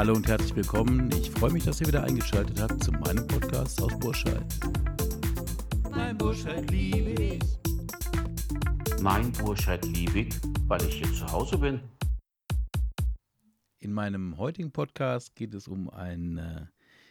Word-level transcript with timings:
Hallo 0.00 0.14
und 0.14 0.26
herzlich 0.26 0.56
willkommen. 0.56 1.10
Ich 1.10 1.30
freue 1.30 1.52
mich, 1.52 1.64
dass 1.64 1.78
ihr 1.82 1.86
wieder 1.86 2.02
eingeschaltet 2.02 2.58
habt 2.58 2.82
zu 2.82 2.90
meinem 2.90 3.26
Podcast 3.26 3.82
aus 3.82 3.98
Burscheid. 3.98 4.42
Mein 5.90 6.16
Burscheid 6.16 6.70
liebe 6.70 7.10
ich. 7.22 7.42
Mein 9.02 9.30
Burscheid 9.32 9.84
liebe 9.84 10.20
ich, 10.20 10.34
weil 10.66 10.82
ich 10.84 10.94
hier 10.94 11.12
zu 11.12 11.30
Hause 11.30 11.58
bin. 11.58 11.82
In 13.80 13.92
meinem 13.92 14.38
heutigen 14.38 14.72
Podcast 14.72 15.36
geht 15.36 15.52
es 15.52 15.68
um 15.68 15.90
ein 15.90 16.38
äh, 16.38 16.64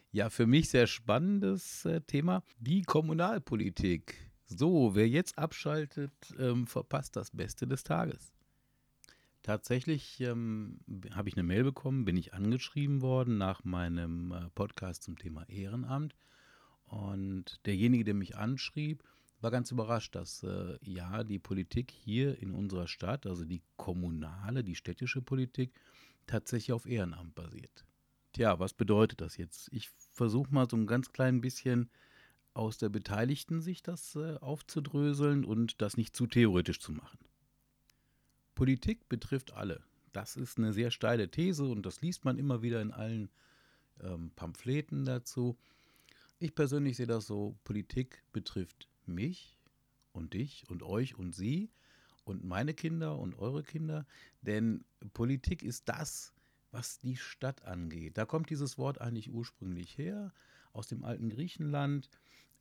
ja 0.10 0.32
für 0.32 0.48
mich 0.48 0.70
sehr 0.70 0.88
spannendes 0.88 1.86
äh, 1.86 2.02
Thema, 2.02 2.42
die 2.58 2.82
Kommunalpolitik. 2.82 4.16
So, 4.48 4.96
wer 4.96 5.08
jetzt 5.08 5.38
abschaltet, 5.38 6.12
ähm, 6.40 6.66
verpasst 6.66 7.16
das 7.16 7.30
Beste 7.30 7.68
des 7.68 7.84
Tages. 7.84 8.34
Tatsächlich 9.42 10.20
ähm, 10.20 10.80
habe 11.12 11.30
ich 11.30 11.36
eine 11.36 11.44
Mail 11.44 11.64
bekommen, 11.64 12.06
bin 12.06 12.18
ich 12.18 12.34
angeschrieben 12.34 13.02
worden 13.02 13.38
nach 13.38 13.64
meinem 13.64 14.32
äh, 14.32 14.50
Podcast 14.54 15.04
zum 15.04 15.18
Thema 15.18 15.48
Ehrenamt. 15.48 16.16
Und 16.86 17.66
derjenige, 17.66 18.04
der 18.04 18.16
mich 18.16 18.36
anschrieb, 18.36 19.04
war 19.42 19.52
ganz 19.52 19.72
überrascht, 19.72 20.16
dass 20.16 20.44
äh, 20.44 20.78
ja 20.82 21.24
die 21.24 21.40
Politik 21.40 21.92
hier 21.92 22.42
in 22.42 22.52
unserer 22.52 22.88
Stadt, 22.88 23.26
also 23.26 23.46
die 23.46 23.62
kommunale, 23.78 24.64
die 24.64 24.76
städtische 24.76 25.22
Politik, 25.22 25.72
tatsächlich 26.28 26.74
auf 26.74 26.86
Ehrenamt 26.86 27.36
basiert. 27.36 27.86
Tja, 28.34 28.60
was 28.60 28.74
bedeutet 28.74 29.22
das 29.22 29.38
jetzt? 29.38 29.70
Ich 29.72 29.90
versuche 30.14 30.54
mal 30.54 30.70
so 30.70 30.76
ein 30.76 30.86
ganz 30.86 31.12
klein 31.12 31.42
bisschen 31.42 31.90
aus 32.54 32.78
der 32.78 32.90
beteiligten 32.90 33.62
Sicht 33.62 33.88
das 33.88 34.16
äh, 34.16 34.36
aufzudröseln 34.38 35.46
und 35.46 35.82
das 35.82 35.96
nicht 35.96 36.16
zu 36.16 36.28
theoretisch 36.28 36.80
zu 36.80 36.92
machen. 36.92 37.20
Politik 38.60 39.08
betrifft 39.08 39.54
alle. 39.54 39.82
Das 40.12 40.36
ist 40.36 40.58
eine 40.58 40.74
sehr 40.74 40.92
steile 40.92 41.32
These 41.32 41.64
und 41.64 41.86
das 41.86 42.02
liest 42.02 42.26
man 42.26 42.38
immer 42.38 42.62
wieder 42.62 42.82
in 42.82 42.92
allen 42.92 43.30
ähm, 44.02 44.32
Pamphleten 44.36 45.06
dazu. 45.06 45.58
Ich 46.40 46.54
persönlich 46.56 46.98
sehe 46.98 47.08
das 47.08 47.26
so, 47.26 47.56
Politik 47.64 48.22
betrifft 48.34 48.90
mich 49.06 49.58
und 50.12 50.34
dich 50.34 50.70
und 50.70 50.84
euch 50.84 51.18
und 51.18 51.34
sie 51.34 51.70
und 52.26 52.44
meine 52.44 52.74
Kinder 52.74 53.18
und 53.18 53.40
eure 53.40 53.64
Kinder, 53.64 54.06
denn 54.42 54.84
Politik 55.14 55.64
ist 55.64 55.88
das, 55.88 56.34
was 56.72 57.00
die 57.00 57.16
Stadt 57.16 57.64
angeht. 57.64 58.18
Da 58.18 58.26
kommt 58.26 58.50
dieses 58.50 58.78
Wort 58.78 59.00
eigentlich 59.00 59.32
ursprünglich 59.32 59.98
her, 59.98 60.34
aus 60.74 60.88
dem 60.88 61.06
alten 61.06 61.30
Griechenland, 61.30 62.10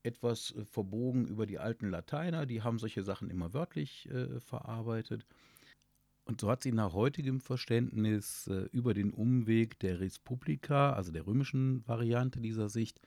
etwas 0.04 0.54
äh, 0.54 0.64
verbogen 0.64 1.26
über 1.26 1.44
die 1.44 1.58
alten 1.58 1.90
Lateiner, 1.90 2.46
die 2.46 2.62
haben 2.62 2.78
solche 2.78 3.02
Sachen 3.02 3.30
immer 3.30 3.52
wörtlich 3.52 4.08
äh, 4.10 4.38
verarbeitet. 4.38 5.26
Und 6.28 6.42
so 6.42 6.50
hat 6.50 6.62
sie 6.62 6.72
nach 6.72 6.92
heutigem 6.92 7.40
Verständnis 7.40 8.48
äh, 8.48 8.68
über 8.70 8.92
den 8.92 9.12
Umweg 9.12 9.78
der 9.78 9.98
Respublika, 9.98 10.92
also 10.92 11.10
der 11.10 11.26
römischen 11.26 11.88
Variante 11.88 12.38
dieser 12.38 12.68
Sicht, 12.68 13.00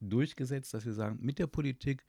durchgesetzt, 0.00 0.72
dass 0.72 0.86
wir 0.86 0.92
sagen, 0.92 1.18
mit 1.20 1.40
der 1.40 1.48
Politik 1.48 2.04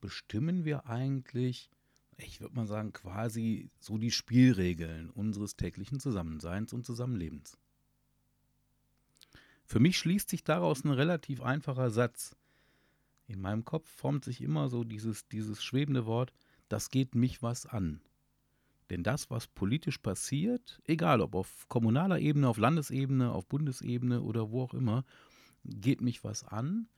bestimmen 0.00 0.64
wir 0.64 0.86
eigentlich, 0.86 1.68
ich 2.16 2.40
würde 2.40 2.54
mal 2.54 2.68
sagen, 2.68 2.92
quasi 2.92 3.70
so 3.80 3.98
die 3.98 4.12
Spielregeln 4.12 5.10
unseres 5.10 5.56
täglichen 5.56 5.98
Zusammenseins 5.98 6.72
und 6.72 6.86
Zusammenlebens. 6.86 7.58
Für 9.64 9.80
mich 9.80 9.98
schließt 9.98 10.30
sich 10.30 10.44
daraus 10.44 10.84
ein 10.84 10.92
relativ 10.92 11.40
einfacher 11.40 11.90
Satz. 11.90 12.36
In 13.26 13.40
meinem 13.40 13.64
Kopf 13.64 13.88
formt 13.88 14.24
sich 14.24 14.42
immer 14.42 14.68
so 14.68 14.84
dieses, 14.84 15.26
dieses 15.26 15.64
schwebende 15.64 16.06
Wort, 16.06 16.32
das 16.68 16.90
geht 16.90 17.16
mich 17.16 17.42
was 17.42 17.66
an. 17.66 18.00
Denn 18.90 19.02
das, 19.02 19.30
was 19.30 19.46
politisch 19.46 19.98
passiert, 19.98 20.80
egal 20.84 21.20
ob 21.20 21.34
auf 21.34 21.68
kommunaler 21.68 22.18
Ebene, 22.18 22.48
auf 22.48 22.58
Landesebene, 22.58 23.32
auf 23.32 23.46
Bundesebene 23.46 24.22
oder 24.22 24.50
wo 24.50 24.62
auch 24.62 24.74
immer, 24.74 25.04
geht 25.64 26.00
mich 26.00 26.22
was 26.22 26.44
an. 26.44 26.88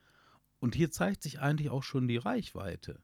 Und 0.59 0.75
hier 0.75 0.91
zeigt 0.91 1.23
sich 1.23 1.41
eigentlich 1.41 1.71
auch 1.71 1.83
schon 1.83 2.09
die 2.09 2.17
Reichweite. 2.17 3.01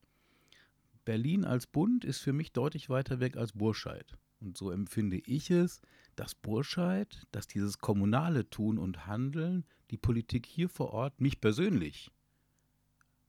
Berlin 1.05 1.45
als 1.45 1.67
Bund 1.67 2.05
ist 2.05 2.19
für 2.19 2.33
mich 2.33 2.53
deutlich 2.53 2.89
weiter 2.89 3.21
weg 3.21 3.37
als 3.37 3.53
Burscheid. 3.53 4.17
Und 4.41 4.57
so 4.57 4.71
empfinde 4.71 5.19
ich 5.19 5.51
es, 5.51 5.81
dass 6.17 6.35
Burscheid, 6.35 7.27
dass 7.31 7.47
dieses 7.47 7.79
kommunale 7.79 8.49
Tun 8.51 8.79
und 8.79 9.07
Handeln, 9.07 9.65
die 9.91 9.97
Politik 9.97 10.47
hier 10.47 10.69
vor 10.69 10.91
Ort, 10.93 11.21
mich 11.21 11.41
persönlich 11.41 12.11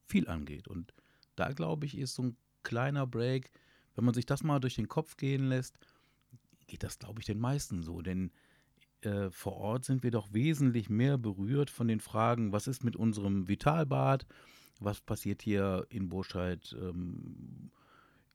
viel 0.08 0.28
angeht. 0.28 0.68
Und 0.68 0.94
da 1.36 1.52
glaube 1.52 1.86
ich, 1.86 1.98
ist 1.98 2.16
so 2.16 2.24
ein 2.24 2.38
kleiner 2.64 3.06
Break, 3.06 3.52
wenn 3.96 4.06
man 4.06 4.14
sich 4.14 4.26
das 4.26 4.44
mal 4.44 4.60
durch 4.60 4.76
den 4.76 4.88
Kopf 4.88 5.18
gehen 5.18 5.48
lässt, 5.50 5.78
geht 6.68 6.84
das, 6.84 7.00
glaube 7.00 7.20
ich, 7.20 7.26
den 7.26 7.40
meisten 7.40 7.82
so. 7.82 8.02
Denn 8.02 8.32
äh, 9.02 9.30
vor 9.30 9.58
Ort 9.58 9.86
sind 9.86 10.04
wir 10.04 10.12
doch 10.12 10.34
wesentlich 10.34 10.90
mehr 10.90 11.18
berührt 11.18 11.70
von 11.70 11.88
den 11.88 12.00
Fragen, 12.00 12.52
was 12.52 12.68
ist 12.68 12.84
mit 12.84 12.96
unserem 12.96 13.48
Vitalbad, 13.48 14.26
was 14.80 15.02
passiert 15.02 15.42
hier 15.42 15.86
in 15.90 16.10
Burscheid, 16.10 16.76
ähm, 16.80 17.72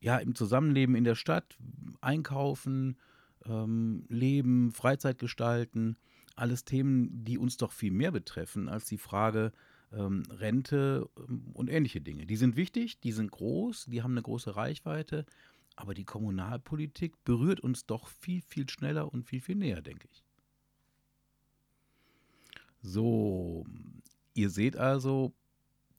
ja, 0.01 0.19
im 0.19 0.35
Zusammenleben 0.35 0.95
in 0.95 1.05
der 1.05 1.17
Stadt, 1.17 1.57
einkaufen, 2.01 2.97
ähm, 3.45 4.05
leben, 4.09 4.73
Freizeit 4.73 5.19
gestalten, 5.19 5.97
alles 6.37 6.65
Themen, 6.65 7.25
die 7.25 7.39
uns 7.39 7.57
doch 7.57 7.73
viel 7.73 7.91
mehr 7.91 8.13
betreffen 8.13 8.69
als 8.69 8.85
die 8.85 8.99
Frage, 8.99 9.53
ähm, 9.93 10.25
Rente 10.31 11.09
ähm, 11.17 11.51
und 11.55 11.69
ähnliche 11.69 12.01
Dinge. 12.01 12.27
Die 12.27 12.37
sind 12.37 12.57
wichtig, 12.57 13.01
die 13.01 13.13
sind 13.13 13.31
groß, 13.31 13.87
die 13.87 14.03
haben 14.03 14.13
eine 14.13 14.23
große 14.23 14.57
Reichweite, 14.57 15.25
aber 15.77 15.95
die 15.95 16.05
Kommunalpolitik 16.05 17.25
berührt 17.25 17.61
uns 17.61 17.87
doch 17.87 18.09
viel, 18.09 18.43
viel 18.43 18.69
schneller 18.69 19.13
und 19.13 19.25
viel, 19.25 19.41
viel 19.41 19.57
näher, 19.57 19.81
denke 19.81 20.09
ich. 20.11 20.25
So, 22.83 23.67
ihr 24.35 24.51
seht 24.51 24.77
also, 24.77 25.33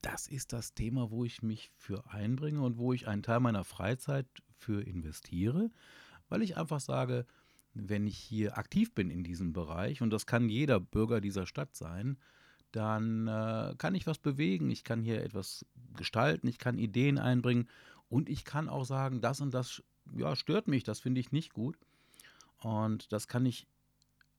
das 0.02 0.28
ist 0.28 0.52
das 0.52 0.74
Thema, 0.74 1.10
wo 1.10 1.24
ich 1.24 1.42
mich 1.42 1.70
für 1.76 2.10
einbringe 2.10 2.62
und 2.62 2.78
wo 2.78 2.92
ich 2.92 3.06
einen 3.06 3.22
Teil 3.22 3.40
meiner 3.40 3.64
Freizeit 3.64 4.26
für 4.56 4.82
investiere, 4.82 5.70
weil 6.28 6.42
ich 6.42 6.56
einfach 6.56 6.80
sage, 6.80 7.26
wenn 7.74 8.06
ich 8.06 8.18
hier 8.18 8.58
aktiv 8.58 8.94
bin 8.94 9.10
in 9.10 9.24
diesem 9.24 9.52
Bereich, 9.52 10.02
und 10.02 10.10
das 10.10 10.26
kann 10.26 10.48
jeder 10.48 10.80
Bürger 10.80 11.20
dieser 11.20 11.46
Stadt 11.46 11.76
sein, 11.76 12.18
dann 12.72 13.26
äh, 13.26 13.74
kann 13.78 13.94
ich 13.94 14.06
was 14.06 14.18
bewegen, 14.18 14.70
ich 14.70 14.84
kann 14.84 15.02
hier 15.02 15.22
etwas 15.22 15.64
gestalten, 15.96 16.46
ich 16.46 16.58
kann 16.58 16.78
Ideen 16.78 17.18
einbringen 17.18 17.68
und 18.08 18.28
ich 18.28 18.44
kann 18.44 18.68
auch 18.68 18.84
sagen, 18.84 19.20
das 19.20 19.40
und 19.40 19.52
das 19.54 19.82
ja, 20.16 20.34
stört 20.36 20.68
mich, 20.68 20.84
das 20.84 21.00
finde 21.00 21.20
ich 21.20 21.32
nicht 21.32 21.52
gut. 21.52 21.78
Und 22.58 23.12
das 23.12 23.28
kann 23.28 23.46
ich 23.46 23.66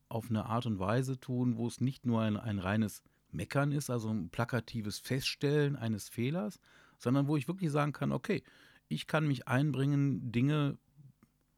auf 0.09 0.29
eine 0.29 0.45
Art 0.45 0.65
und 0.65 0.79
Weise 0.79 1.19
tun, 1.19 1.57
wo 1.57 1.67
es 1.67 1.81
nicht 1.81 2.05
nur 2.05 2.21
ein, 2.21 2.37
ein 2.37 2.59
reines 2.59 3.01
Meckern 3.31 3.71
ist, 3.71 3.89
also 3.89 4.09
ein 4.09 4.29
plakatives 4.29 4.99
Feststellen 4.99 5.75
eines 5.75 6.09
Fehlers, 6.09 6.59
sondern 6.97 7.27
wo 7.27 7.37
ich 7.37 7.47
wirklich 7.47 7.71
sagen 7.71 7.93
kann, 7.93 8.11
okay, 8.11 8.43
ich 8.89 9.07
kann 9.07 9.27
mich 9.27 9.47
einbringen, 9.47 10.31
Dinge 10.31 10.77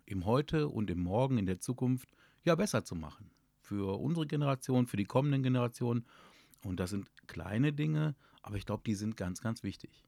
im 0.06 0.26
Heute 0.26 0.68
und 0.68 0.92
im 0.92 1.00
Morgen, 1.00 1.38
in 1.38 1.48
der 1.48 1.60
Zukunft, 1.60 2.10
ja 2.44 2.56
besser 2.56 2.84
zu 2.84 2.96
machen. 2.96 3.32
Für 3.62 4.00
unsere 4.00 4.28
Generation, 4.28 4.86
für 4.86 4.98
die 4.98 5.06
kommenden 5.06 5.42
Generationen 5.42 6.06
und 6.63 6.79
das 6.79 6.90
sind 6.90 7.09
kleine 7.28 7.74
Dinge, 7.74 8.16
aber 8.41 8.57
ich 8.57 8.66
glaube, 8.66 8.84
die 8.85 8.96
sind 8.96 9.18
ganz, 9.18 9.41
ganz 9.41 9.63
wichtig. 9.63 10.06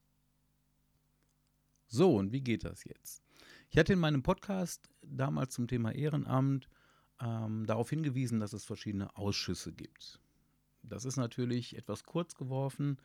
So, 1.88 2.16
und 2.16 2.32
wie 2.32 2.42
geht 2.42 2.64
das 2.64 2.84
jetzt? 2.84 3.24
Ich 3.70 3.78
hatte 3.78 3.94
in 3.94 4.00
meinem 4.00 4.24
Podcast 4.24 4.90
damals 5.02 5.54
zum 5.54 5.68
Thema 5.68 5.92
Ehrenamt 5.92 6.68
ähm, 7.22 7.66
darauf 7.66 7.90
hingewiesen, 7.90 8.40
dass 8.40 8.54
es 8.54 8.66
verschiedene 8.66 9.16
Ausschüsse 9.16 9.72
gibt. 9.72 10.20
Das 10.84 11.06
ist 11.06 11.18
natürlich 11.18 11.78
etwas 11.78 12.04
kurz 12.04 12.36
geworfen, 12.36 12.98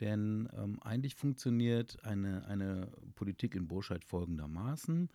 denn 0.00 0.48
ähm, 0.56 0.80
eigentlich 0.80 1.14
funktioniert 1.14 2.02
eine, 2.04 2.46
eine 2.46 2.90
Politik 3.14 3.54
in 3.54 3.68
Burscheid 3.68 4.04
folgendermaßen. 4.04 5.10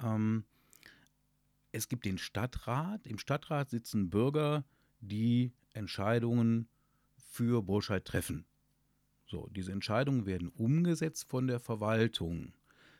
Ähm, 0.00 0.44
es 1.72 1.88
gibt 1.88 2.04
den 2.04 2.18
Stadtrat. 2.18 3.06
Im 3.06 3.18
Stadtrat 3.18 3.70
sitzen 3.70 4.10
Bürger, 4.10 4.64
die 5.00 5.52
Entscheidungen 5.72 6.68
für 7.34 7.62
Burscheid 7.62 8.04
treffen. 8.04 8.46
So, 9.26 9.48
diese 9.50 9.72
Entscheidungen 9.72 10.24
werden 10.24 10.50
umgesetzt 10.50 11.28
von 11.28 11.48
der 11.48 11.58
Verwaltung. 11.58 12.52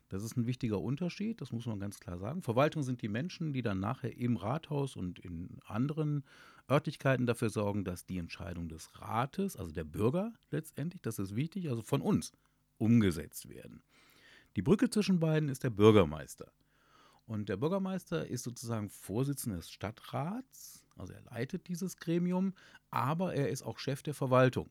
Das 0.08 0.24
ist 0.24 0.36
ein 0.36 0.46
wichtiger 0.46 0.80
Unterschied, 0.80 1.40
das 1.40 1.52
muss 1.52 1.66
man 1.66 1.78
ganz 1.78 2.00
klar 2.00 2.18
sagen. 2.18 2.42
Verwaltung 2.42 2.82
sind 2.82 3.00
die 3.00 3.08
Menschen, 3.08 3.52
die 3.52 3.62
dann 3.62 3.78
nachher 3.78 4.16
im 4.16 4.36
Rathaus 4.36 4.96
und 4.96 5.20
in 5.20 5.60
anderen 5.66 6.24
Örtlichkeiten 6.68 7.26
dafür 7.26 7.48
sorgen, 7.48 7.84
dass 7.84 8.06
die 8.06 8.18
Entscheidungen 8.18 8.68
des 8.68 8.90
Rates, 9.00 9.56
also 9.56 9.70
der 9.70 9.84
Bürger 9.84 10.32
letztendlich, 10.50 11.00
das 11.02 11.20
ist 11.20 11.36
wichtig, 11.36 11.68
also 11.70 11.82
von 11.82 12.00
uns, 12.00 12.32
umgesetzt 12.76 13.48
werden. 13.48 13.84
Die 14.56 14.62
Brücke 14.62 14.90
zwischen 14.90 15.20
beiden 15.20 15.48
ist 15.48 15.62
der 15.62 15.70
Bürgermeister. 15.70 16.52
Und 17.26 17.48
der 17.48 17.56
Bürgermeister 17.56 18.26
ist 18.26 18.42
sozusagen 18.42 18.90
Vorsitzender 18.90 19.58
des 19.58 19.70
Stadtrats 19.70 20.83
also 20.96 21.12
er 21.12 21.22
leitet 21.22 21.68
dieses 21.68 21.96
Gremium, 21.96 22.54
aber 22.90 23.34
er 23.34 23.48
ist 23.48 23.62
auch 23.62 23.78
Chef 23.78 24.02
der 24.02 24.14
Verwaltung. 24.14 24.70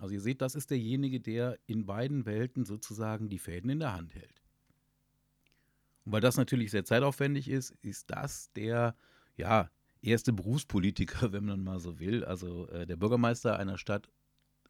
Also 0.00 0.14
ihr 0.14 0.20
seht, 0.20 0.42
das 0.42 0.54
ist 0.54 0.70
derjenige, 0.70 1.20
der 1.20 1.58
in 1.66 1.86
beiden 1.86 2.26
Welten 2.26 2.64
sozusagen 2.64 3.28
die 3.28 3.38
Fäden 3.38 3.70
in 3.70 3.80
der 3.80 3.92
Hand 3.92 4.14
hält. 4.14 4.42
Und 6.04 6.12
weil 6.12 6.20
das 6.20 6.36
natürlich 6.36 6.70
sehr 6.70 6.84
zeitaufwendig 6.84 7.48
ist, 7.48 7.70
ist 7.82 8.10
das 8.10 8.52
der, 8.52 8.96
ja, 9.36 9.70
erste 10.02 10.32
Berufspolitiker, 10.32 11.32
wenn 11.32 11.44
man 11.44 11.62
mal 11.62 11.80
so 11.80 11.98
will. 11.98 12.24
Also 12.24 12.68
äh, 12.68 12.86
der 12.86 12.96
Bürgermeister 12.96 13.58
einer 13.58 13.78
Stadt 13.78 14.08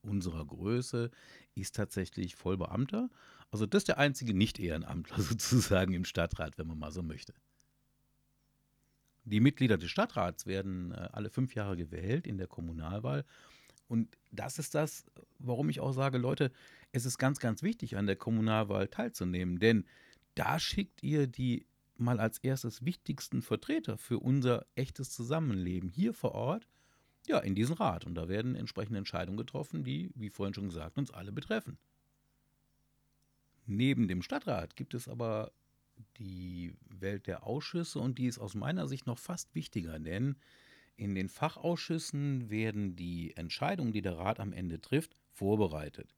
unserer 0.02 0.44
Größe 0.44 1.10
ist 1.54 1.74
tatsächlich 1.74 2.36
Vollbeamter. 2.36 3.08
Also 3.50 3.66
das 3.66 3.80
ist 3.80 3.88
der 3.88 3.98
einzige 3.98 4.34
Nicht-Ehrenamtler 4.34 5.20
sozusagen 5.22 5.94
im 5.94 6.04
Stadtrat, 6.04 6.58
wenn 6.58 6.66
man 6.66 6.78
mal 6.78 6.92
so 6.92 7.02
möchte. 7.02 7.34
Die 9.24 9.40
Mitglieder 9.40 9.78
des 9.78 9.90
Stadtrats 9.90 10.46
werden 10.46 10.92
äh, 10.92 11.08
alle 11.12 11.30
fünf 11.30 11.54
Jahre 11.54 11.76
gewählt 11.76 12.26
in 12.26 12.38
der 12.38 12.46
Kommunalwahl. 12.46 13.24
Und 13.88 14.16
das 14.30 14.58
ist 14.58 14.74
das, 14.74 15.04
warum 15.38 15.68
ich 15.68 15.80
auch 15.80 15.92
sage, 15.92 16.18
Leute, 16.18 16.50
es 16.92 17.04
ist 17.06 17.18
ganz, 17.18 17.38
ganz 17.38 17.62
wichtig, 17.62 17.96
an 17.96 18.06
der 18.06 18.16
Kommunalwahl 18.16 18.88
teilzunehmen. 18.88 19.58
Denn 19.58 19.84
da 20.34 20.58
schickt 20.58 21.02
ihr 21.02 21.26
die 21.26 21.66
mal 21.96 22.20
als 22.20 22.38
erstes 22.38 22.84
wichtigsten 22.84 23.42
Vertreter 23.42 23.98
für 23.98 24.18
unser 24.18 24.66
echtes 24.74 25.10
Zusammenleben 25.10 25.88
hier 25.88 26.12
vor 26.12 26.32
Ort, 26.32 26.66
ja, 27.26 27.38
in 27.38 27.54
diesen 27.54 27.76
Rat. 27.76 28.04
Und 28.04 28.14
da 28.14 28.28
werden 28.28 28.56
entsprechende 28.56 28.98
Entscheidungen 28.98 29.38
getroffen, 29.38 29.84
die, 29.84 30.10
wie 30.14 30.30
vorhin 30.30 30.54
schon 30.54 30.68
gesagt, 30.68 30.98
uns 30.98 31.10
alle 31.10 31.32
betreffen. 31.32 31.78
Neben 33.66 34.08
dem 34.08 34.22
Stadtrat 34.22 34.76
gibt 34.76 34.92
es 34.92 35.08
aber 35.08 35.52
die 36.18 36.74
Welt 36.88 37.26
der 37.26 37.46
Ausschüsse 37.46 37.98
und 37.98 38.18
die 38.18 38.26
ist 38.26 38.38
aus 38.38 38.54
meiner 38.54 38.88
Sicht 38.88 39.06
noch 39.06 39.18
fast 39.18 39.54
wichtiger, 39.54 39.98
denn 39.98 40.36
in 40.96 41.14
den 41.14 41.28
Fachausschüssen 41.28 42.50
werden 42.50 42.94
die 42.94 43.36
Entscheidungen, 43.36 43.92
die 43.92 44.02
der 44.02 44.16
Rat 44.16 44.38
am 44.38 44.52
Ende 44.52 44.80
trifft, 44.80 45.16
vorbereitet. 45.32 46.14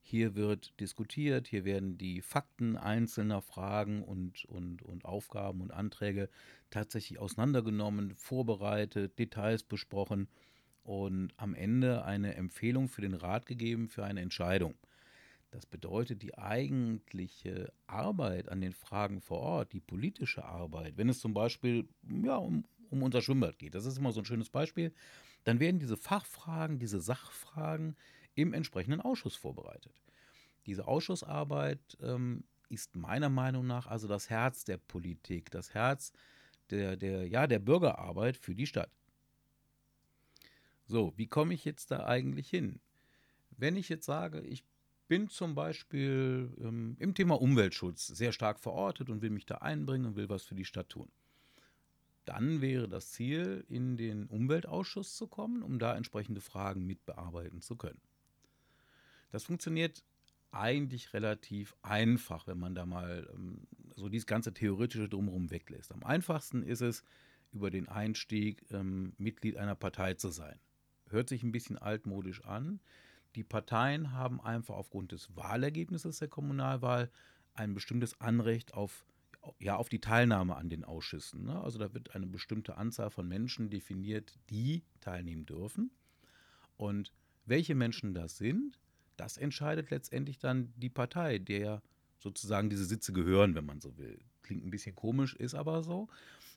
Hier 0.00 0.34
wird 0.34 0.78
diskutiert, 0.80 1.48
hier 1.48 1.64
werden 1.64 1.96
die 1.96 2.20
Fakten 2.20 2.76
einzelner 2.76 3.40
Fragen 3.40 4.02
und, 4.02 4.44
und, 4.44 4.82
und 4.82 5.04
Aufgaben 5.04 5.62
und 5.62 5.72
Anträge 5.72 6.28
tatsächlich 6.70 7.18
auseinandergenommen, 7.18 8.14
vorbereitet, 8.14 9.18
Details 9.18 9.62
besprochen 9.62 10.28
und 10.82 11.32
am 11.38 11.54
Ende 11.54 12.04
eine 12.04 12.34
Empfehlung 12.34 12.88
für 12.88 13.00
den 13.00 13.14
Rat 13.14 13.46
gegeben 13.46 13.88
für 13.88 14.04
eine 14.04 14.20
Entscheidung. 14.20 14.74
Das 15.54 15.66
bedeutet, 15.66 16.20
die 16.22 16.36
eigentliche 16.36 17.72
Arbeit 17.86 18.48
an 18.48 18.60
den 18.60 18.72
Fragen 18.72 19.20
vor 19.20 19.38
Ort, 19.38 19.72
die 19.72 19.78
politische 19.78 20.44
Arbeit, 20.44 20.96
wenn 20.96 21.08
es 21.08 21.20
zum 21.20 21.32
Beispiel 21.32 21.88
ja, 22.24 22.34
um, 22.34 22.64
um 22.90 23.04
unser 23.04 23.22
Schwimmbad 23.22 23.60
geht, 23.60 23.76
das 23.76 23.84
ist 23.84 23.96
immer 23.96 24.10
so 24.10 24.20
ein 24.20 24.24
schönes 24.24 24.50
Beispiel, 24.50 24.92
dann 25.44 25.60
werden 25.60 25.78
diese 25.78 25.96
Fachfragen, 25.96 26.80
diese 26.80 27.00
Sachfragen 27.00 27.94
im 28.34 28.52
entsprechenden 28.52 29.00
Ausschuss 29.00 29.36
vorbereitet. 29.36 30.02
Diese 30.66 30.88
Ausschussarbeit 30.88 31.98
ähm, 32.02 32.42
ist 32.68 32.96
meiner 32.96 33.28
Meinung 33.28 33.64
nach 33.64 33.86
also 33.86 34.08
das 34.08 34.30
Herz 34.30 34.64
der 34.64 34.78
Politik, 34.78 35.52
das 35.52 35.72
Herz 35.72 36.12
der, 36.70 36.96
der, 36.96 37.28
ja, 37.28 37.46
der 37.46 37.60
Bürgerarbeit 37.60 38.36
für 38.36 38.56
die 38.56 38.66
Stadt. 38.66 38.90
So, 40.86 41.12
wie 41.16 41.28
komme 41.28 41.54
ich 41.54 41.64
jetzt 41.64 41.92
da 41.92 42.06
eigentlich 42.06 42.50
hin? 42.50 42.80
Wenn 43.56 43.76
ich 43.76 43.88
jetzt 43.88 44.06
sage, 44.06 44.40
ich 44.40 44.64
bin 45.08 45.28
zum 45.28 45.54
Beispiel 45.54 46.52
ähm, 46.60 46.96
im 46.98 47.14
Thema 47.14 47.40
Umweltschutz 47.40 48.06
sehr 48.06 48.32
stark 48.32 48.60
verortet 48.60 49.10
und 49.10 49.22
will 49.22 49.30
mich 49.30 49.46
da 49.46 49.56
einbringen 49.56 50.06
und 50.06 50.16
will 50.16 50.28
was 50.28 50.44
für 50.44 50.54
die 50.54 50.64
Stadt 50.64 50.88
tun. 50.88 51.10
Dann 52.24 52.60
wäre 52.60 52.88
das 52.88 53.10
Ziel, 53.10 53.64
in 53.68 53.96
den 53.96 54.26
Umweltausschuss 54.26 55.16
zu 55.16 55.26
kommen, 55.26 55.62
um 55.62 55.78
da 55.78 55.94
entsprechende 55.94 56.40
Fragen 56.40 56.86
mitbearbeiten 56.86 57.60
zu 57.60 57.76
können. 57.76 58.00
Das 59.30 59.44
funktioniert 59.44 60.02
eigentlich 60.50 61.12
relativ 61.12 61.74
einfach, 61.82 62.46
wenn 62.46 62.58
man 62.58 62.74
da 62.74 62.86
mal 62.86 63.28
ähm, 63.34 63.66
so 63.96 64.08
dieses 64.08 64.26
ganze 64.26 64.54
Theoretische 64.54 65.08
drumherum 65.08 65.50
weglässt. 65.50 65.92
Am 65.92 66.04
einfachsten 66.04 66.62
ist 66.62 66.80
es, 66.80 67.04
über 67.52 67.70
den 67.70 67.88
Einstieg 67.88 68.64
ähm, 68.70 69.14
Mitglied 69.16 69.56
einer 69.56 69.76
Partei 69.76 70.14
zu 70.14 70.28
sein. 70.28 70.58
Hört 71.08 71.28
sich 71.28 71.42
ein 71.42 71.52
bisschen 71.52 71.78
altmodisch 71.78 72.44
an, 72.44 72.80
die 73.34 73.44
Parteien 73.44 74.12
haben 74.12 74.40
einfach 74.40 74.74
aufgrund 74.74 75.12
des 75.12 75.34
Wahlergebnisses 75.36 76.18
der 76.18 76.28
Kommunalwahl 76.28 77.10
ein 77.54 77.74
bestimmtes 77.74 78.20
Anrecht 78.20 78.74
auf, 78.74 79.06
ja, 79.58 79.76
auf 79.76 79.88
die 79.88 80.00
Teilnahme 80.00 80.56
an 80.56 80.68
den 80.68 80.84
Ausschüssen. 80.84 81.44
Ne? 81.44 81.60
Also 81.60 81.78
da 81.78 81.92
wird 81.94 82.14
eine 82.14 82.26
bestimmte 82.26 82.76
Anzahl 82.76 83.10
von 83.10 83.28
Menschen 83.28 83.70
definiert, 83.70 84.38
die 84.50 84.82
teilnehmen 85.00 85.46
dürfen. 85.46 85.90
Und 86.76 87.12
welche 87.44 87.74
Menschen 87.74 88.14
das 88.14 88.38
sind, 88.38 88.78
das 89.16 89.36
entscheidet 89.36 89.90
letztendlich 89.90 90.38
dann 90.38 90.72
die 90.76 90.90
Partei, 90.90 91.38
der 91.38 91.82
sozusagen 92.18 92.70
diese 92.70 92.84
Sitze 92.84 93.12
gehören, 93.12 93.54
wenn 93.54 93.66
man 93.66 93.80
so 93.80 93.96
will. 93.98 94.18
Klingt 94.42 94.64
ein 94.64 94.70
bisschen 94.70 94.94
komisch, 94.94 95.34
ist 95.34 95.54
aber 95.54 95.82
so. 95.82 96.08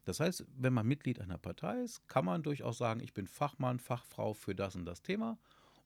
Das 0.05 0.19
heißt, 0.19 0.45
wenn 0.57 0.73
man 0.73 0.87
Mitglied 0.87 1.19
einer 1.19 1.37
Partei 1.37 1.81
ist, 1.81 2.07
kann 2.07 2.25
man 2.25 2.41
durchaus 2.41 2.77
sagen, 2.77 3.01
ich 3.01 3.13
bin 3.13 3.27
Fachmann, 3.27 3.79
Fachfrau 3.79 4.33
für 4.33 4.55
das 4.55 4.75
und 4.75 4.85
das 4.85 5.01
Thema 5.01 5.37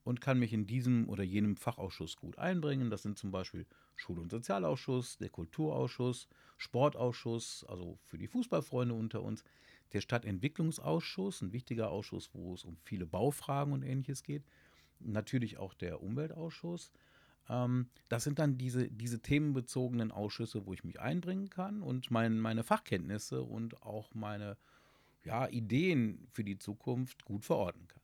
und 0.04 0.20
kann 0.20 0.38
mich 0.38 0.52
in 0.52 0.66
diesem 0.66 1.08
oder 1.08 1.22
jenem 1.22 1.56
Fachausschuss 1.56 2.16
gut 2.16 2.38
einbringen. 2.38 2.90
Das 2.90 3.02
sind 3.02 3.18
zum 3.18 3.30
Beispiel 3.30 3.66
Schul- 3.94 4.18
und 4.18 4.30
Sozialausschuss, 4.30 5.18
der 5.18 5.28
Kulturausschuss, 5.28 6.28
Sportausschuss, 6.56 7.64
also 7.68 7.98
für 8.04 8.18
die 8.18 8.28
Fußballfreunde 8.28 8.94
unter 8.94 9.22
uns, 9.22 9.44
der 9.92 10.00
Stadtentwicklungsausschuss, 10.00 11.42
ein 11.42 11.52
wichtiger 11.52 11.90
Ausschuss, 11.90 12.30
wo 12.32 12.54
es 12.54 12.64
um 12.64 12.76
viele 12.82 13.06
Baufragen 13.06 13.72
und 13.72 13.82
ähnliches 13.82 14.22
geht. 14.22 14.44
Natürlich 15.00 15.58
auch 15.58 15.74
der 15.74 16.02
Umweltausschuss. 16.02 16.92
Ähm, 17.48 17.88
das 18.08 18.24
sind 18.24 18.38
dann 18.38 18.58
diese, 18.58 18.88
diese 18.88 19.20
themenbezogenen 19.20 20.10
Ausschüsse, 20.10 20.66
wo 20.66 20.72
ich 20.72 20.84
mich 20.84 21.00
einbringen 21.00 21.50
kann 21.50 21.82
und 21.82 22.10
mein, 22.10 22.38
meine 22.38 22.64
Fachkenntnisse 22.64 23.42
und 23.42 23.82
auch 23.82 24.14
meine 24.14 24.56
ja, 25.24 25.48
Ideen 25.48 26.26
für 26.32 26.44
die 26.44 26.58
Zukunft 26.58 27.24
gut 27.24 27.44
verorten 27.44 27.86
kann. 27.86 28.01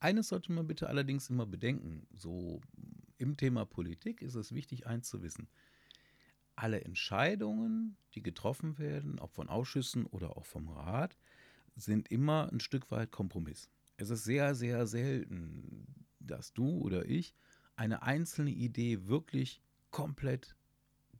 Eines 0.00 0.28
sollte 0.28 0.50
man 0.52 0.66
bitte 0.66 0.88
allerdings 0.88 1.28
immer 1.28 1.46
bedenken, 1.46 2.06
so 2.14 2.62
im 3.18 3.36
Thema 3.36 3.66
Politik 3.66 4.22
ist 4.22 4.34
es 4.34 4.54
wichtig, 4.54 4.86
eins 4.86 5.08
zu 5.08 5.22
wissen. 5.22 5.46
Alle 6.56 6.82
Entscheidungen, 6.82 7.96
die 8.14 8.22
getroffen 8.22 8.78
werden, 8.78 9.18
ob 9.18 9.34
von 9.34 9.48
Ausschüssen 9.48 10.06
oder 10.06 10.38
auch 10.38 10.46
vom 10.46 10.68
Rat, 10.68 11.18
sind 11.76 12.10
immer 12.10 12.50
ein 12.50 12.60
Stück 12.60 12.90
weit 12.90 13.10
Kompromiss. 13.10 13.68
Es 13.98 14.08
ist 14.08 14.24
sehr, 14.24 14.54
sehr 14.54 14.86
selten, 14.86 15.86
dass 16.18 16.54
du 16.54 16.78
oder 16.78 17.04
ich 17.04 17.34
eine 17.76 18.02
einzelne 18.02 18.50
Idee 18.50 19.06
wirklich 19.06 19.62
komplett 19.90 20.56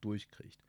durchkriegt. 0.01 0.65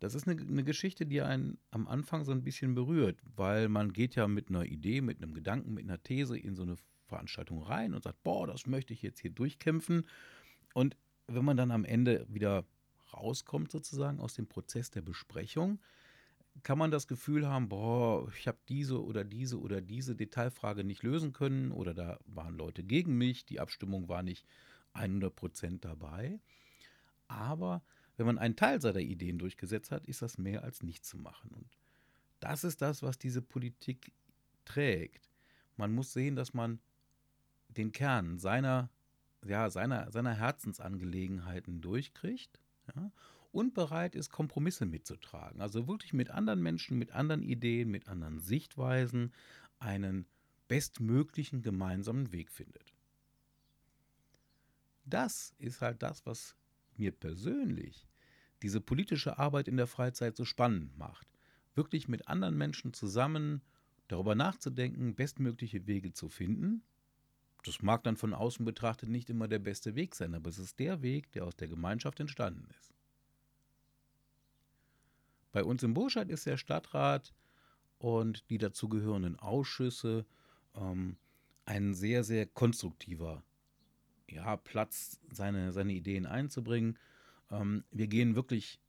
Das 0.00 0.14
ist 0.14 0.28
eine, 0.28 0.40
eine, 0.40 0.64
Geschichte, 0.64 1.06
die 1.06 1.22
einen 1.22 1.58
am 1.70 1.86
Anfang 1.86 2.24
so 2.24 2.32
ein 2.32 2.42
bisschen 2.42 2.74
berührt, 2.74 3.20
weil 3.36 3.68
man 3.68 3.92
geht 3.92 4.14
ja 4.16 4.26
mit 4.26 4.50
einer 4.50 4.64
Idee, 4.64 5.00
mit 5.00 5.22
einem 5.22 5.32
Gedanken, 5.32 5.74
mit 5.74 5.84
einer 5.84 6.02
These 6.02 6.36
in 6.36 6.54
so 6.54 6.62
eine 6.62 6.76
Veranstaltung 7.06 7.62
rein 7.62 7.94
und 7.94 8.04
sagt, 8.04 8.22
boah, 8.22 8.46
das 8.46 8.66
möchte 8.66 8.92
ich 8.92 9.02
jetzt 9.02 9.20
hier 9.20 9.30
durchkämpfen. 9.30 10.06
Und 10.74 10.96
wenn 11.26 11.44
man 11.44 11.56
dann 11.56 11.70
am 11.70 11.84
Ende 11.84 12.26
wieder 12.28 12.64
rauskommt 13.12 13.70
sozusagen 13.70 14.20
aus 14.20 14.34
dem 14.34 14.46
Prozess 14.46 14.90
der 14.90 15.02
Besprechung, 15.02 15.80
kann 16.62 16.78
man 16.78 16.90
das 16.90 17.06
Gefühl 17.06 17.46
haben, 17.46 17.68
boah, 17.68 18.28
ich 18.36 18.48
habe 18.48 18.58
diese 18.68 19.02
oder 19.02 19.24
diese 19.24 19.60
oder 19.60 19.80
diese 19.80 20.16
Detailfrage 20.16 20.84
nicht 20.84 21.02
lösen 21.02 21.32
können 21.32 21.70
oder 21.70 21.94
da 21.94 22.18
waren 22.26 22.56
Leute 22.56 22.82
gegen 22.82 23.16
mich, 23.18 23.44
die 23.44 23.60
Abstimmung 23.60 24.08
war 24.08 24.22
nicht 24.22 24.46
100% 24.94 25.80
dabei. 25.80 26.40
Aber 27.28 27.82
wenn 28.16 28.26
man 28.26 28.38
einen 28.38 28.56
Teil 28.56 28.80
seiner 28.80 29.00
Ideen 29.00 29.38
durchgesetzt 29.38 29.90
hat, 29.90 30.06
ist 30.06 30.22
das 30.22 30.38
mehr 30.38 30.64
als 30.64 30.82
nicht 30.82 31.04
zu 31.04 31.18
machen. 31.18 31.50
Und 31.50 31.66
das 32.40 32.64
ist 32.64 32.80
das, 32.80 33.02
was 33.02 33.18
diese 33.18 33.42
Politik 33.42 34.12
trägt. 34.64 35.28
Man 35.76 35.92
muss 35.92 36.12
sehen, 36.12 36.36
dass 36.36 36.54
man 36.54 36.80
den 37.76 37.92
Kern 37.92 38.38
seiner, 38.38 38.90
ja, 39.44 39.70
seiner, 39.70 40.10
seiner 40.10 40.34
Herzensangelegenheiten 40.34 41.80
durchkriegt 41.80 42.60
ja, 42.94 43.10
und 43.52 43.74
bereit 43.74 44.14
ist, 44.14 44.30
Kompromisse 44.30 44.86
mitzutragen. 44.86 45.60
Also 45.60 45.88
wirklich 45.88 46.12
mit 46.12 46.30
anderen 46.30 46.62
Menschen, 46.62 46.98
mit 46.98 47.12
anderen 47.12 47.42
Ideen, 47.42 47.90
mit 47.90 48.08
anderen 48.08 48.40
Sichtweisen 48.40 49.32
einen 49.78 50.26
bestmöglichen 50.68 51.62
gemeinsamen 51.62 52.32
Weg 52.32 52.50
findet. 52.50 52.94
Das 55.04 55.54
ist 55.58 55.80
halt 55.80 56.02
das, 56.02 56.26
was 56.26 56.56
mir 56.96 57.12
persönlich 57.12 58.08
diese 58.62 58.80
politische 58.80 59.38
Arbeit 59.38 59.68
in 59.68 59.76
der 59.76 59.86
Freizeit 59.86 60.36
so 60.36 60.44
spannend 60.44 60.96
macht. 60.96 61.28
Wirklich 61.74 62.08
mit 62.08 62.26
anderen 62.26 62.56
Menschen 62.56 62.94
zusammen 62.94 63.62
darüber 64.08 64.34
nachzudenken, 64.34 65.14
bestmögliche 65.14 65.86
Wege 65.86 66.12
zu 66.12 66.28
finden 66.28 66.82
das 67.66 67.82
mag 67.82 68.02
dann 68.04 68.16
von 68.16 68.34
außen 68.34 68.64
betrachtet 68.64 69.08
nicht 69.08 69.30
immer 69.30 69.48
der 69.48 69.58
beste 69.58 69.94
Weg 69.94 70.14
sein, 70.14 70.34
aber 70.34 70.50
es 70.50 70.58
ist 70.58 70.78
der 70.78 71.02
Weg, 71.02 71.32
der 71.32 71.44
aus 71.44 71.56
der 71.56 71.68
Gemeinschaft 71.68 72.20
entstanden 72.20 72.68
ist. 72.78 72.92
Bei 75.52 75.64
uns 75.64 75.82
im 75.82 75.94
Burscheid 75.94 76.28
ist 76.28 76.46
der 76.46 76.58
Stadtrat 76.58 77.32
und 77.98 78.48
die 78.50 78.58
dazugehörenden 78.58 79.38
Ausschüsse 79.38 80.26
ähm, 80.74 81.16
ein 81.64 81.94
sehr, 81.94 82.24
sehr 82.24 82.46
konstruktiver 82.46 83.42
ja, 84.28 84.56
Platz, 84.56 85.20
seine, 85.30 85.72
seine 85.72 85.92
Ideen 85.92 86.26
einzubringen. 86.26 86.98
Ähm, 87.50 87.84
wir 87.90 88.06
gehen 88.06 88.34
wirklich 88.34 88.80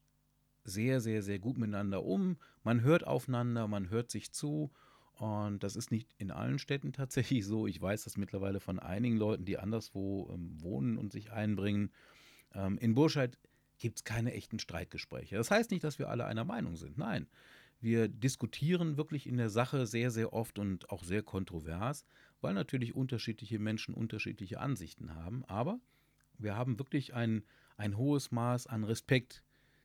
sehr, 0.64 1.00
sehr, 1.00 1.24
sehr 1.24 1.40
gut 1.40 1.58
miteinander 1.58 2.04
um. 2.04 2.38
Man 2.64 2.82
hört 2.82 3.06
aufeinander, 3.08 3.68
man 3.68 3.90
hört 3.90 4.12
sich 4.12 4.32
zu. 4.32 4.72
Und 5.18 5.64
das 5.64 5.76
ist 5.76 5.92
nicht 5.92 6.08
in 6.18 6.30
allen 6.32 6.60
Städten 6.60 6.94
tatsächlich 6.94 7.46
so. 7.46 7.68
Ich 7.68 7.82
weiß 7.82 8.04
das 8.04 8.18
mittlerweile 8.18 8.60
von 8.60 8.80
einigen 8.80 9.18
Leuten, 9.18 9.46
die 9.46 9.58
anderswo 9.58 10.30
ähm, 10.34 10.62
wohnen 10.62 10.98
und 10.98 11.12
sich 11.12 11.32
einbringen. 11.32 11.92
Ähm, 12.54 12.78
in 12.78 12.94
Burscheid 12.94 13.38
gibt 13.80 14.00
es 14.00 14.04
keine 14.04 14.34
echten 14.34 14.60
Streitgespräche. 14.60 15.36
Das 15.36 15.52
heißt 15.52 15.72
nicht, 15.72 15.84
dass 15.84 16.00
wir 16.00 16.10
alle 16.10 16.26
einer 16.26 16.46
Meinung 16.46 16.76
sind. 16.76 16.98
Nein, 16.98 17.28
wir 17.80 18.08
diskutieren 18.08 18.98
wirklich 18.98 19.28
in 19.28 19.38
der 19.38 19.50
Sache 19.50 19.86
sehr, 19.86 20.12
sehr 20.12 20.34
oft 20.34 20.60
und 20.60 20.90
auch 20.90 21.04
sehr 21.04 21.24
kontrovers, 21.24 22.06
weil 22.42 22.54
natürlich 22.54 22.96
unterschiedliche 22.96 23.60
Menschen 23.60 23.94
unterschiedliche 23.94 24.60
Ansichten 24.60 25.16
haben. 25.16 25.46
Aber 25.46 25.80
wir 26.38 26.56
haben 26.56 26.80
wirklich 26.80 27.14
ein, 27.14 27.44
ein 27.76 27.98
hohes 27.98 28.32
Maß 28.32 28.68
an 28.68 28.84
Respekt 28.84 29.44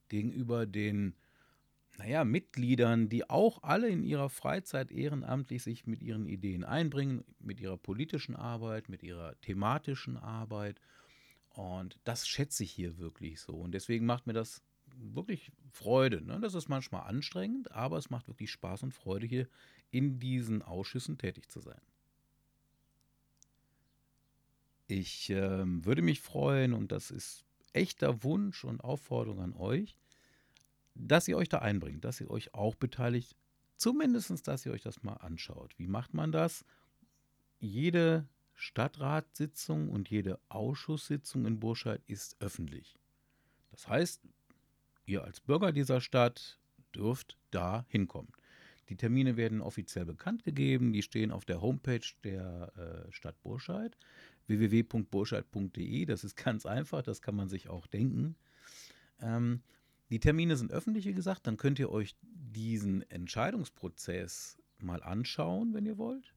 gegenüber 0.08 0.66
den 0.66 1.14
naja, 1.98 2.24
Mitgliedern, 2.24 3.08
die 3.08 3.28
auch 3.28 3.62
alle 3.62 3.88
in 3.88 4.02
ihrer 4.02 4.30
Freizeit 4.30 4.90
ehrenamtlich 4.90 5.62
sich 5.62 5.86
mit 5.86 6.02
ihren 6.02 6.26
Ideen 6.26 6.64
einbringen, 6.64 7.24
mit 7.38 7.60
ihrer 7.60 7.76
politischen 7.76 8.34
Arbeit, 8.34 8.88
mit 8.88 9.02
ihrer 9.02 9.38
thematischen 9.40 10.16
Arbeit. 10.16 10.80
Und 11.50 11.98
das 12.04 12.26
schätze 12.26 12.64
ich 12.64 12.72
hier 12.72 12.98
wirklich 12.98 13.40
so. 13.40 13.52
Und 13.52 13.72
deswegen 13.72 14.06
macht 14.06 14.26
mir 14.26 14.32
das 14.32 14.62
wirklich 14.96 15.52
Freude. 15.70 16.22
Ne? 16.22 16.40
Das 16.40 16.54
ist 16.54 16.68
manchmal 16.68 17.06
anstrengend, 17.06 17.72
aber 17.72 17.98
es 17.98 18.10
macht 18.10 18.28
wirklich 18.28 18.50
Spaß 18.50 18.82
und 18.84 18.92
Freude, 18.92 19.26
hier 19.26 19.48
in 19.90 20.18
diesen 20.18 20.62
Ausschüssen 20.62 21.18
tätig 21.18 21.50
zu 21.50 21.60
sein. 21.60 21.80
Ich 24.88 25.30
äh, 25.30 25.64
würde 25.84 26.02
mich 26.02 26.20
freuen, 26.20 26.72
und 26.72 26.92
das 26.92 27.10
ist 27.10 27.44
echter 27.72 28.22
Wunsch 28.22 28.64
und 28.64 28.82
Aufforderung 28.82 29.40
an 29.40 29.54
euch, 29.54 29.96
dass 30.94 31.28
ihr 31.28 31.36
euch 31.36 31.48
da 31.48 31.58
einbringt, 31.58 32.04
dass 32.04 32.20
ihr 32.20 32.30
euch 32.30 32.54
auch 32.54 32.74
beteiligt, 32.74 33.36
zumindest, 33.76 34.46
dass 34.46 34.66
ihr 34.66 34.72
euch 34.72 34.82
das 34.82 35.02
mal 35.02 35.14
anschaut. 35.14 35.74
Wie 35.78 35.86
macht 35.86 36.14
man 36.14 36.32
das? 36.32 36.64
Jede 37.58 38.26
Stadtratssitzung 38.54 39.88
und 39.88 40.08
jede 40.10 40.38
Ausschusssitzung 40.48 41.46
in 41.46 41.60
Burscheid 41.60 42.02
ist 42.06 42.36
öffentlich. 42.40 42.96
Das 43.70 43.88
heißt, 43.88 44.22
ihr 45.06 45.24
als 45.24 45.40
Bürger 45.40 45.72
dieser 45.72 46.00
Stadt 46.00 46.58
dürft 46.94 47.38
da 47.50 47.84
hinkommen. 47.88 48.32
Die 48.88 48.96
Termine 48.96 49.36
werden 49.36 49.62
offiziell 49.62 50.04
bekannt 50.04 50.44
gegeben, 50.44 50.92
die 50.92 51.02
stehen 51.02 51.30
auf 51.30 51.44
der 51.44 51.62
Homepage 51.62 52.06
der 52.24 52.72
äh, 52.76 53.12
Stadt 53.12 53.40
Burscheid, 53.42 53.96
www.burscheid.de. 54.48 56.04
Das 56.04 56.24
ist 56.24 56.36
ganz 56.44 56.66
einfach, 56.66 57.02
das 57.02 57.22
kann 57.22 57.34
man 57.34 57.48
sich 57.48 57.68
auch 57.68 57.86
denken. 57.86 58.36
Ähm, 59.20 59.62
die 60.12 60.20
Termine 60.20 60.56
sind 60.56 60.72
öffentlich, 60.72 61.06
wie 61.06 61.14
gesagt, 61.14 61.46
dann 61.46 61.56
könnt 61.56 61.78
ihr 61.78 61.90
euch 61.90 62.14
diesen 62.20 63.00
Entscheidungsprozess 63.10 64.58
mal 64.78 65.02
anschauen, 65.02 65.72
wenn 65.72 65.86
ihr 65.86 65.96
wollt. 65.96 66.34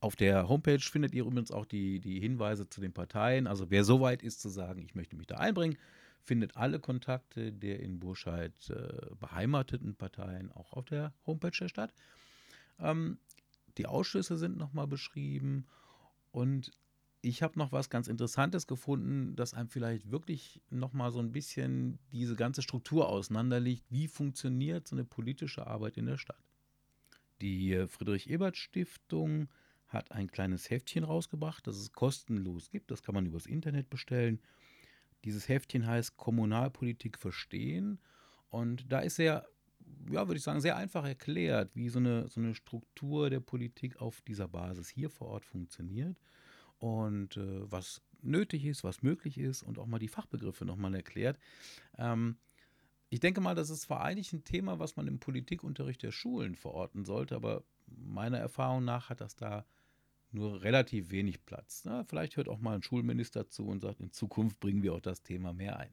Auf 0.00 0.16
der 0.16 0.48
Homepage 0.48 0.80
findet 0.80 1.12
ihr 1.14 1.26
übrigens 1.26 1.50
auch 1.50 1.66
die, 1.66 2.00
die 2.00 2.18
Hinweise 2.18 2.66
zu 2.66 2.80
den 2.80 2.94
Parteien. 2.94 3.46
Also 3.46 3.70
wer 3.70 3.84
so 3.84 4.00
weit 4.00 4.22
ist 4.22 4.40
zu 4.40 4.48
sagen, 4.48 4.80
ich 4.82 4.94
möchte 4.94 5.16
mich 5.16 5.26
da 5.26 5.36
einbringen, 5.36 5.76
findet 6.22 6.56
alle 6.56 6.80
Kontakte 6.80 7.52
der 7.52 7.80
in 7.80 8.00
Burscheid 8.00 8.54
äh, 8.70 9.14
beheimateten 9.16 9.94
Parteien 9.94 10.50
auch 10.50 10.72
auf 10.72 10.86
der 10.86 11.12
Homepage 11.26 11.50
der 11.50 11.68
Stadt. 11.68 11.92
Ähm, 12.78 13.18
die 13.76 13.84
Ausschüsse 13.84 14.38
sind 14.38 14.56
nochmal 14.56 14.86
beschrieben 14.86 15.66
und 16.30 16.70
ich 17.22 17.42
habe 17.42 17.58
noch 17.58 17.72
was 17.72 17.90
ganz 17.90 18.08
Interessantes 18.08 18.66
gefunden, 18.66 19.36
das 19.36 19.52
einem 19.52 19.68
vielleicht 19.68 20.10
wirklich 20.10 20.60
nochmal 20.70 21.10
so 21.12 21.18
ein 21.18 21.32
bisschen 21.32 21.98
diese 22.12 22.34
ganze 22.34 22.62
Struktur 22.62 23.08
auseinanderliegt. 23.08 23.84
Wie 23.90 24.08
funktioniert 24.08 24.88
so 24.88 24.96
eine 24.96 25.04
politische 25.04 25.66
Arbeit 25.66 25.98
in 25.98 26.06
der 26.06 26.16
Stadt? 26.16 26.42
Die 27.42 27.72
äh, 27.72 27.88
Friedrich-Ebert-Stiftung 27.88 29.48
hat 29.86 30.12
ein 30.12 30.30
kleines 30.30 30.70
Heftchen 30.70 31.04
rausgebracht, 31.04 31.66
das 31.66 31.76
es 31.76 31.92
kostenlos 31.92 32.70
gibt. 32.70 32.90
Das 32.90 33.02
kann 33.02 33.14
man 33.14 33.26
übers 33.26 33.46
Internet 33.46 33.90
bestellen. 33.90 34.40
Dieses 35.24 35.48
Heftchen 35.48 35.86
heißt 35.86 36.16
Kommunalpolitik 36.16 37.18
verstehen. 37.18 37.98
Und 38.48 38.90
da 38.90 39.00
ist 39.00 39.16
sehr, 39.16 39.46
ja, 40.10 40.26
würde 40.26 40.38
ich 40.38 40.42
sagen, 40.42 40.60
sehr 40.60 40.76
einfach 40.76 41.04
erklärt, 41.04 41.74
wie 41.74 41.88
so 41.88 41.98
eine, 41.98 42.28
so 42.28 42.40
eine 42.40 42.54
Struktur 42.54 43.28
der 43.28 43.40
Politik 43.40 44.00
auf 44.00 44.22
dieser 44.22 44.48
Basis 44.48 44.88
hier 44.88 45.10
vor 45.10 45.28
Ort 45.28 45.44
funktioniert 45.44 46.16
und 46.80 47.36
äh, 47.36 47.70
was 47.70 48.02
nötig 48.22 48.64
ist, 48.64 48.82
was 48.82 49.02
möglich 49.02 49.38
ist 49.38 49.62
und 49.62 49.78
auch 49.78 49.86
mal 49.86 49.98
die 49.98 50.08
Fachbegriffe 50.08 50.64
nochmal 50.64 50.94
erklärt. 50.94 51.38
Ähm, 51.96 52.36
ich 53.10 53.20
denke 53.20 53.40
mal, 53.40 53.54
das 53.54 53.70
ist 53.70 53.82
zwar 53.82 54.02
eigentlich 54.02 54.32
ein 54.32 54.44
Thema, 54.44 54.78
was 54.78 54.96
man 54.96 55.06
im 55.06 55.18
Politikunterricht 55.18 56.02
der 56.02 56.12
Schulen 56.12 56.56
verorten 56.56 57.04
sollte, 57.04 57.36
aber 57.36 57.64
meiner 57.86 58.38
Erfahrung 58.38 58.84
nach 58.84 59.10
hat 59.10 59.20
das 59.20 59.36
da 59.36 59.64
nur 60.32 60.62
relativ 60.62 61.10
wenig 61.10 61.44
Platz. 61.44 61.82
Na, 61.84 62.04
vielleicht 62.04 62.36
hört 62.36 62.48
auch 62.48 62.60
mal 62.60 62.76
ein 62.76 62.82
Schulminister 62.82 63.48
zu 63.48 63.66
und 63.66 63.80
sagt, 63.80 64.00
in 64.00 64.12
Zukunft 64.12 64.60
bringen 64.60 64.82
wir 64.82 64.94
auch 64.94 65.00
das 65.00 65.22
Thema 65.22 65.52
mehr 65.52 65.78
ein. 65.78 65.92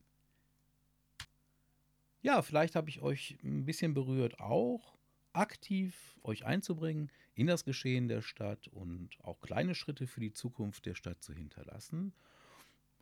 Ja, 2.22 2.41
vielleicht 2.41 2.75
habe 2.75 2.89
ich 2.89 3.01
euch 3.01 3.38
ein 3.44 3.65
bisschen 3.65 3.94
berührt, 3.94 4.39
auch 4.39 4.97
aktiv 5.38 6.20
euch 6.24 6.46
einzubringen 6.46 7.12
in 7.36 7.48
das 7.48 7.63
Geschehen 7.63 8.08
der 8.08 8.22
Stadt 8.22 8.67
und 8.67 9.10
auch 9.22 9.39
kleine 9.39 9.75
Schritte 9.75 10.08
für 10.08 10.20
die 10.20 10.34
Zukunft 10.34 10.86
der 10.86 10.96
Stadt 10.96 11.22
zu 11.22 11.34
hinterlassen. 11.34 12.13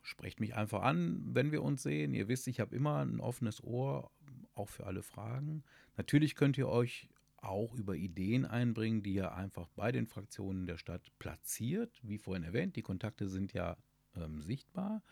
Sprecht 0.02 0.38
mich 0.38 0.54
einfach 0.54 0.82
an, 0.82 1.22
wenn 1.34 1.50
wir 1.50 1.62
uns 1.62 1.82
sehen. 1.82 2.14
Ihr 2.14 2.28
wisst, 2.28 2.46
ich 2.46 2.60
habe 2.60 2.76
immer 2.76 3.04
ein 3.04 3.18
offenes 3.18 3.64
Ohr, 3.64 4.10
auch 4.54 4.68
für 4.68 4.86
alle 4.86 5.02
Fragen. 5.02 5.64
Natürlich 5.96 6.34
könnt 6.36 6.58
ihr 6.58 6.68
euch 6.68 7.08
auch 7.38 7.74
über 7.74 7.94
Ideen 7.96 8.44
einbringen, 8.44 9.02
die 9.02 9.14
ihr 9.14 9.34
einfach 9.34 9.68
bei 9.74 9.90
den 9.90 10.06
Fraktionen 10.06 10.66
der 10.66 10.78
Stadt 10.78 11.10
platziert. 11.18 11.98
Wie 12.02 12.18
vorhin 12.18 12.44
erwähnt, 12.44 12.76
die 12.76 12.82
Kontakte 12.82 13.28
sind 13.28 13.52
ja 13.52 13.76
ähm, 14.14 14.42
sichtbar. 14.42 15.02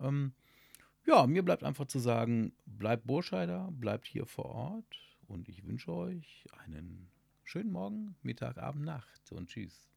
Ähm, 0.00 0.34
ja, 1.06 1.26
mir 1.26 1.42
bleibt 1.42 1.64
einfach 1.64 1.86
zu 1.86 1.98
sagen, 1.98 2.52
bleibt 2.64 3.06
Burscheider, 3.06 3.70
bleibt 3.72 4.06
hier 4.06 4.26
vor 4.26 4.46
Ort 4.46 5.11
und 5.32 5.48
ich 5.48 5.64
wünsche 5.66 5.92
euch 5.92 6.44
einen 6.58 7.10
schönen 7.42 7.72
Morgen, 7.72 8.16
Mittag, 8.22 8.58
Abend, 8.58 8.84
Nacht 8.84 9.32
und 9.32 9.48
tschüss. 9.48 9.91